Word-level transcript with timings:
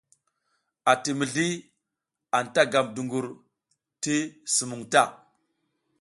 Ati 0.91 1.11
mizliAnta 1.19 2.61
gam 2.71 2.87
dungur 2.95 3.27
ti 4.03 4.15
sumuŋ 4.55 4.81
ta. 4.91 5.01